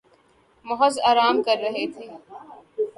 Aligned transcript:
محض 0.65 0.95
آرام 1.09 1.41
کررہے 1.45 1.85
تھے 1.93 2.07